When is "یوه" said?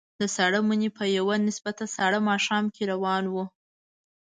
1.17-1.35